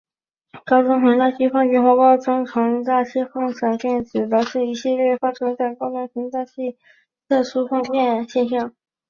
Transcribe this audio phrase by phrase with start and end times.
[0.65, 3.19] 中高层大气放电或中高层大气
[3.55, 6.77] 闪电指的是一系列发生在中高层大气的
[7.29, 8.73] 特殊放电现象。